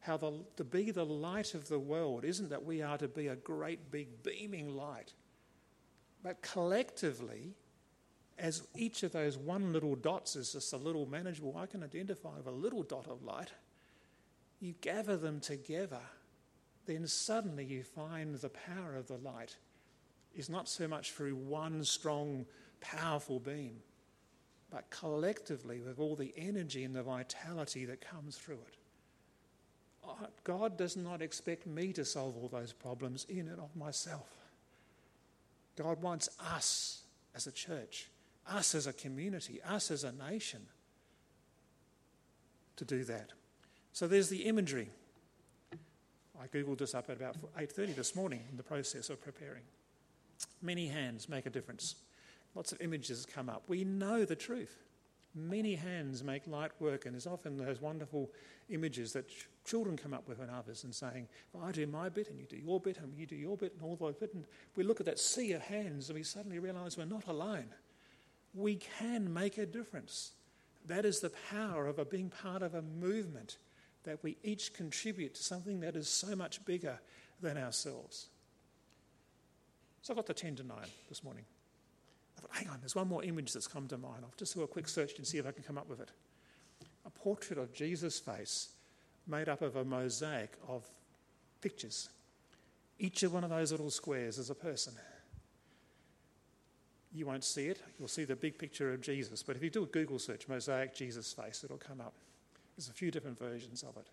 How 0.00 0.16
the, 0.16 0.32
to 0.56 0.64
be 0.64 0.90
the 0.90 1.04
light 1.04 1.52
of 1.52 1.68
the 1.68 1.78
world 1.78 2.24
isn't 2.24 2.48
that 2.48 2.64
we 2.64 2.80
are 2.80 2.96
to 2.96 3.08
be 3.08 3.26
a 3.26 3.36
great 3.36 3.90
big 3.90 4.22
beaming 4.22 4.74
light, 4.74 5.12
but 6.28 6.42
collectively, 6.42 7.54
as 8.38 8.68
each 8.76 9.02
of 9.02 9.12
those 9.12 9.38
one 9.38 9.72
little 9.72 9.94
dots 9.94 10.36
is 10.36 10.52
just 10.52 10.74
a 10.74 10.76
little 10.76 11.06
manageable, 11.06 11.56
I 11.56 11.64
can 11.64 11.82
identify 11.82 12.36
with 12.36 12.46
a 12.46 12.50
little 12.50 12.82
dot 12.82 13.06
of 13.08 13.22
light. 13.22 13.50
You 14.60 14.74
gather 14.82 15.16
them 15.16 15.40
together, 15.40 16.02
then 16.84 17.06
suddenly 17.06 17.64
you 17.64 17.82
find 17.82 18.34
the 18.34 18.50
power 18.50 18.94
of 18.94 19.06
the 19.06 19.16
light 19.16 19.56
is 20.34 20.50
not 20.50 20.68
so 20.68 20.86
much 20.86 21.12
through 21.12 21.34
one 21.34 21.82
strong, 21.82 22.44
powerful 22.82 23.40
beam, 23.40 23.76
but 24.70 24.90
collectively 24.90 25.80
with 25.80 25.98
all 25.98 26.14
the 26.14 26.34
energy 26.36 26.84
and 26.84 26.94
the 26.94 27.02
vitality 27.02 27.86
that 27.86 28.02
comes 28.02 28.36
through 28.36 28.60
it. 28.68 30.28
God 30.44 30.76
does 30.76 30.94
not 30.94 31.22
expect 31.22 31.66
me 31.66 31.94
to 31.94 32.04
solve 32.04 32.36
all 32.36 32.48
those 32.48 32.74
problems 32.74 33.24
in 33.30 33.48
and 33.48 33.58
of 33.58 33.74
myself. 33.74 34.37
God 35.78 36.02
wants 36.02 36.28
us 36.40 37.02
as 37.34 37.46
a 37.46 37.52
church, 37.52 38.08
us 38.48 38.74
as 38.74 38.88
a 38.88 38.92
community, 38.92 39.62
us 39.62 39.92
as 39.92 40.02
a 40.02 40.10
nation 40.10 40.66
to 42.76 42.84
do 42.84 43.04
that. 43.04 43.32
So 43.92 44.08
there's 44.08 44.28
the 44.28 44.44
imagery. 44.44 44.90
I 46.40 46.48
googled 46.48 46.78
this 46.78 46.94
up 46.94 47.08
at 47.10 47.16
about 47.16 47.36
8:30 47.56 47.94
this 47.94 48.16
morning 48.16 48.44
in 48.50 48.56
the 48.56 48.62
process 48.62 49.08
of 49.08 49.20
preparing. 49.20 49.62
Many 50.60 50.88
hands 50.88 51.28
make 51.28 51.46
a 51.46 51.50
difference. 51.50 51.94
Lots 52.54 52.72
of 52.72 52.80
images 52.80 53.24
come 53.24 53.48
up. 53.48 53.68
We 53.68 53.84
know 53.84 54.24
the 54.24 54.36
truth. 54.36 54.76
Many 55.34 55.74
hands 55.74 56.24
make 56.24 56.46
light 56.46 56.72
work, 56.80 57.04
and 57.04 57.14
there's 57.14 57.26
often 57.26 57.56
those 57.56 57.80
wonderful 57.80 58.30
images 58.70 59.12
that 59.12 59.28
ch- 59.28 59.48
children 59.64 59.96
come 59.96 60.14
up 60.14 60.26
with 60.26 60.40
and 60.40 60.50
others 60.50 60.84
and 60.84 60.94
saying, 60.94 61.28
well, 61.52 61.64
I 61.64 61.72
do 61.72 61.86
my 61.86 62.08
bit, 62.08 62.28
and 62.28 62.38
you 62.38 62.46
do 62.46 62.56
your 62.56 62.80
bit, 62.80 62.98
and 62.98 63.16
you 63.16 63.26
do 63.26 63.36
your 63.36 63.56
bit, 63.56 63.74
and 63.74 63.82
all 63.82 63.96
those 63.96 64.16
bit. 64.16 64.34
And 64.34 64.44
we 64.74 64.84
look 64.84 65.00
at 65.00 65.06
that 65.06 65.18
sea 65.18 65.52
of 65.52 65.62
hands, 65.62 66.08
and 66.08 66.16
we 66.18 66.24
suddenly 66.24 66.58
realize 66.58 66.96
we're 66.96 67.04
not 67.04 67.28
alone. 67.28 67.68
We 68.54 68.76
can 68.76 69.32
make 69.32 69.58
a 69.58 69.66
difference. 69.66 70.32
That 70.86 71.04
is 71.04 71.20
the 71.20 71.32
power 71.50 71.86
of 71.86 71.98
a, 71.98 72.04
being 72.04 72.30
part 72.30 72.62
of 72.62 72.74
a 72.74 72.82
movement 72.82 73.58
that 74.04 74.22
we 74.22 74.38
each 74.42 74.72
contribute 74.72 75.34
to 75.34 75.42
something 75.42 75.80
that 75.80 75.94
is 75.94 76.08
so 76.08 76.34
much 76.34 76.64
bigger 76.64 76.98
than 77.40 77.58
ourselves. 77.58 78.28
So 80.02 80.14
I 80.14 80.16
got 80.16 80.26
the 80.26 80.34
10 80.34 80.56
to 80.56 80.62
9 80.62 80.76
this 81.08 81.22
morning. 81.22 81.44
I 82.38 82.40
thought, 82.40 82.50
hang 82.52 82.68
on, 82.68 82.78
there's 82.80 82.94
one 82.94 83.08
more 83.08 83.24
image 83.24 83.52
that's 83.52 83.66
come 83.66 83.88
to 83.88 83.98
mind. 83.98 84.20
I'll 84.22 84.32
just 84.36 84.54
do 84.54 84.62
a 84.62 84.66
quick 84.68 84.88
search 84.88 85.18
and 85.18 85.26
see 85.26 85.38
if 85.38 85.46
I 85.46 85.50
can 85.50 85.64
come 85.64 85.76
up 85.76 85.88
with 85.88 86.00
it. 86.00 86.10
A 87.04 87.10
portrait 87.10 87.58
of 87.58 87.72
Jesus' 87.72 88.18
face 88.18 88.68
made 89.26 89.48
up 89.48 89.62
of 89.62 89.76
a 89.76 89.84
mosaic 89.84 90.52
of 90.66 90.88
pictures. 91.60 92.08
Each 92.98 93.22
of 93.22 93.32
one 93.32 93.44
of 93.44 93.50
those 93.50 93.70
little 93.70 93.90
squares 93.90 94.38
is 94.38 94.50
a 94.50 94.54
person. 94.54 94.94
You 97.12 97.26
won't 97.26 97.44
see 97.44 97.66
it. 97.66 97.80
You'll 97.98 98.08
see 98.08 98.24
the 98.24 98.36
big 98.36 98.58
picture 98.58 98.92
of 98.92 99.00
Jesus. 99.00 99.42
But 99.42 99.56
if 99.56 99.62
you 99.62 99.70
do 99.70 99.82
a 99.82 99.86
Google 99.86 100.18
search, 100.18 100.46
mosaic 100.46 100.94
Jesus 100.94 101.32
face, 101.32 101.64
it'll 101.64 101.78
come 101.78 102.00
up. 102.00 102.14
There's 102.76 102.88
a 102.88 102.92
few 102.92 103.10
different 103.10 103.38
versions 103.38 103.82
of 103.82 103.96
it. 103.96 104.06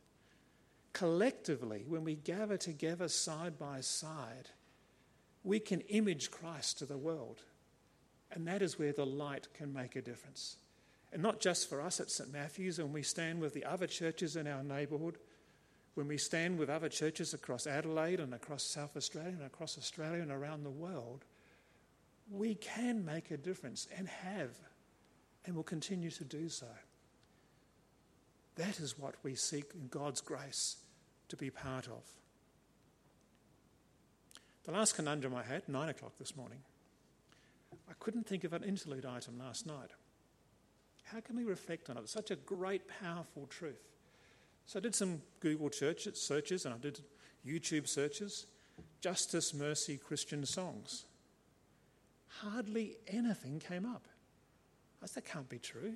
Collectively, 0.94 1.84
when 1.88 2.04
we 2.04 2.16
gather 2.16 2.58
together 2.58 3.08
side 3.08 3.60
by 3.60 3.82
side, 3.82 4.50
we 5.44 5.60
can 5.60 5.82
image 5.82 6.32
Christ 6.32 6.80
to 6.80 6.86
the 6.86 6.98
world. 6.98 7.42
And 8.36 8.48
that 8.48 8.62
is 8.62 8.78
where 8.78 8.92
the 8.92 9.06
light 9.06 9.48
can 9.54 9.74
make 9.74 9.96
a 9.96 10.02
difference. 10.02 10.58
And 11.14 11.24
not 11.24 11.40
just 11.40 11.70
for 11.70 11.82
us 11.82 12.02
at 12.02 12.12
St. 12.12 12.32
Matthew's, 12.32 12.78
when 12.78 12.92
we 12.92 13.02
stand 13.02 13.40
with 13.40 13.54
the 13.54 13.64
other 13.64 13.88
churches 13.88 14.36
in 14.36 14.46
our 14.46 14.62
neighbourhood, 14.62 15.18
when 15.94 16.10
we 16.10 16.18
stand 16.18 16.60
with 16.60 16.70
other 16.70 16.90
churches 16.90 17.34
across 17.34 17.66
Adelaide 17.66 18.20
and 18.20 18.34
across 18.34 18.64
South 18.64 18.98
Australia 18.98 19.32
and 19.32 19.46
across 19.46 19.78
Australia 19.78 20.22
and 20.22 20.32
around 20.32 20.64
the 20.64 20.70
world, 20.70 21.24
we 22.30 22.56
can 22.56 23.06
make 23.06 23.32
a 23.32 23.38
difference 23.38 23.88
and 23.98 24.10
have 24.10 24.52
and 25.46 25.56
will 25.56 25.64
continue 25.64 26.12
to 26.12 26.26
do 26.26 26.50
so. 26.50 26.68
That 28.56 28.80
is 28.80 29.00
what 29.00 29.16
we 29.24 29.36
seek 29.36 29.72
in 29.74 29.88
God's 29.88 30.20
grace 30.20 30.78
to 31.30 31.38
be 31.38 31.50
part 31.50 31.88
of. 31.88 32.04
The 34.66 34.72
last 34.72 34.96
conundrum 34.96 35.34
I 35.36 35.44
had, 35.44 35.70
nine 35.70 35.90
o'clock 35.90 36.18
this 36.18 36.36
morning, 36.36 36.60
I 37.90 37.94
couldn't 38.00 38.28
think 38.28 38.44
of 38.44 38.54
an 38.54 38.64
interlude 38.64 39.06
item 39.06 39.38
last 39.40 39.66
night. 39.66 39.92
How 41.04 41.20
can 41.20 41.36
we 41.36 41.44
reflect 41.44 41.90
on 41.90 41.98
it? 41.98 42.02
It's 42.02 42.12
such 42.12 42.32
a 42.32 42.36
great, 42.36 42.82
powerful 43.02 43.46
truth. 43.48 43.90
So 44.66 44.80
I 44.80 44.82
did 44.82 44.96
some 44.96 45.22
Google 45.40 45.70
searches 45.72 46.66
and 46.66 46.74
I 46.74 46.78
did 46.78 47.02
YouTube 47.46 47.88
searches. 47.88 48.48
Justice, 49.00 49.54
mercy, 49.54 49.98
Christian 49.98 50.46
songs. 50.46 51.06
Hardly 52.28 52.98
anything 53.08 53.60
came 53.60 53.86
up. 53.86 54.08
I 55.02 55.06
said, 55.06 55.24
that 55.24 55.32
can't 55.32 55.48
be 55.48 55.60
true. 55.60 55.94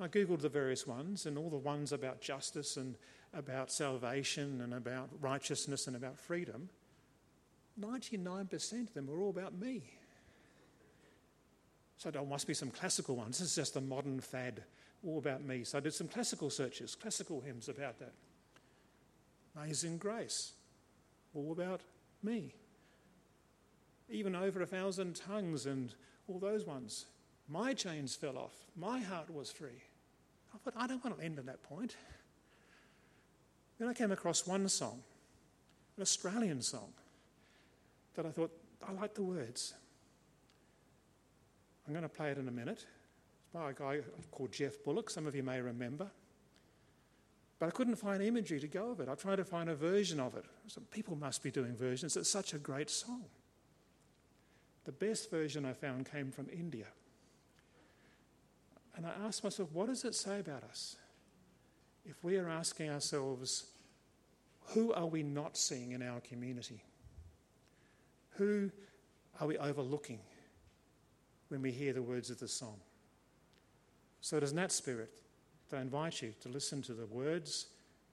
I 0.00 0.06
Googled 0.06 0.40
the 0.40 0.48
various 0.48 0.86
ones, 0.86 1.26
and 1.26 1.36
all 1.36 1.50
the 1.50 1.56
ones 1.56 1.92
about 1.92 2.20
justice 2.20 2.76
and 2.76 2.94
about 3.34 3.72
salvation 3.72 4.60
and 4.60 4.72
about 4.72 5.10
righteousness 5.20 5.88
and 5.88 5.96
about 5.96 6.16
freedom, 6.16 6.68
99% 7.80 8.88
of 8.88 8.94
them 8.94 9.08
were 9.08 9.20
all 9.20 9.30
about 9.30 9.58
me. 9.58 9.82
So 11.98 12.12
there 12.12 12.22
must 12.22 12.46
be 12.46 12.54
some 12.54 12.70
classical 12.70 13.16
ones. 13.16 13.38
This 13.38 13.48
is 13.48 13.56
just 13.56 13.76
a 13.76 13.80
modern 13.80 14.20
fad, 14.20 14.62
all 15.04 15.18
about 15.18 15.44
me. 15.44 15.64
So 15.64 15.78
I 15.78 15.80
did 15.80 15.92
some 15.92 16.06
classical 16.06 16.48
searches, 16.48 16.94
classical 16.94 17.40
hymns 17.40 17.68
about 17.68 17.98
that. 17.98 18.12
Amazing 19.56 19.98
Grace, 19.98 20.52
all 21.34 21.50
about 21.50 21.80
me. 22.22 22.54
Even 24.08 24.36
over 24.36 24.62
a 24.62 24.66
thousand 24.66 25.16
tongues 25.16 25.66
and 25.66 25.92
all 26.28 26.38
those 26.38 26.64
ones. 26.64 27.06
My 27.48 27.74
chains 27.74 28.14
fell 28.14 28.38
off. 28.38 28.54
My 28.76 29.00
heart 29.00 29.28
was 29.34 29.50
free. 29.50 29.82
I 30.54 30.58
thought, 30.58 30.74
I 30.76 30.86
don't 30.86 31.04
want 31.04 31.18
to 31.18 31.24
end 31.24 31.38
at 31.38 31.46
that 31.46 31.62
point. 31.62 31.96
Then 33.78 33.88
I 33.88 33.94
came 33.94 34.12
across 34.12 34.46
one 34.46 34.68
song, 34.68 35.02
an 35.96 36.02
Australian 36.02 36.62
song, 36.62 36.92
that 38.14 38.26
I 38.26 38.30
thought, 38.30 38.52
I 38.86 38.92
like 38.92 39.14
the 39.14 39.22
words. 39.22 39.74
I'm 41.88 41.94
going 41.94 42.02
to 42.02 42.08
play 42.08 42.30
it 42.30 42.36
in 42.36 42.46
a 42.48 42.52
minute. 42.52 42.84
It's 42.84 43.48
by 43.54 43.70
a 43.70 43.72
guy 43.72 44.00
called 44.30 44.52
Geoff 44.52 44.84
Bullock, 44.84 45.08
some 45.08 45.26
of 45.26 45.34
you 45.34 45.42
may 45.42 45.58
remember. 45.58 46.10
But 47.58 47.68
I 47.68 47.70
couldn't 47.70 47.96
find 47.96 48.22
imagery 48.22 48.60
to 48.60 48.68
go 48.68 48.90
with 48.90 49.00
it. 49.00 49.08
I 49.08 49.14
tried 49.14 49.36
to 49.36 49.44
find 49.44 49.70
a 49.70 49.74
version 49.74 50.20
of 50.20 50.36
it. 50.36 50.44
People 50.90 51.16
must 51.16 51.42
be 51.42 51.50
doing 51.50 51.74
versions. 51.74 52.14
It's 52.16 52.28
such 52.28 52.52
a 52.52 52.58
great 52.58 52.90
song. 52.90 53.24
The 54.84 54.92
best 54.92 55.30
version 55.30 55.64
I 55.64 55.72
found 55.72 56.10
came 56.10 56.30
from 56.30 56.48
India. 56.52 56.86
And 58.94 59.06
I 59.06 59.12
asked 59.26 59.42
myself, 59.42 59.72
what 59.72 59.86
does 59.86 60.04
it 60.04 60.14
say 60.14 60.40
about 60.40 60.64
us? 60.64 60.96
If 62.04 62.22
we 62.22 62.36
are 62.36 62.50
asking 62.50 62.90
ourselves, 62.90 63.64
who 64.74 64.92
are 64.92 65.06
we 65.06 65.22
not 65.22 65.56
seeing 65.56 65.92
in 65.92 66.02
our 66.02 66.20
community? 66.20 66.82
Who 68.32 68.70
are 69.40 69.46
we 69.46 69.56
overlooking? 69.56 70.20
When 71.48 71.62
we 71.62 71.70
hear 71.70 71.92
the 71.92 72.02
words 72.02 72.30
of 72.30 72.38
the 72.38 72.48
song. 72.48 72.76
So 74.20 74.36
it 74.36 74.42
is 74.42 74.50
in 74.50 74.56
that 74.56 74.72
spirit 74.72 75.10
that 75.70 75.78
I 75.78 75.80
invite 75.80 76.22
you 76.22 76.34
to 76.42 76.48
listen 76.48 76.82
to 76.82 76.92
the 76.92 77.06
words 77.06 77.66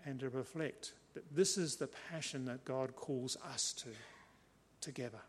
and 0.05 0.19
to 0.19 0.29
reflect 0.29 0.93
that 1.13 1.35
this 1.35 1.57
is 1.57 1.75
the 1.75 1.89
passion 2.11 2.45
that 2.45 2.65
God 2.65 2.95
calls 2.95 3.37
us 3.53 3.73
to 3.73 3.89
together. 4.81 5.21